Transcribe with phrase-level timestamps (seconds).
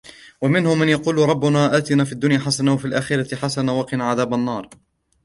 [0.41, 4.69] ومنهم من يقول ربنا آتنا في الدنيا حسنة وفي الآخرة حسنة وقنا عذاب النار